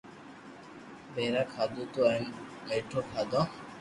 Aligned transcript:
پآزا 1.13 1.41
کاڌو 1.53 1.83
تو 1.93 2.01
ھين 2.11 2.25
ميٺو 2.67 2.99
کادو 3.11 3.41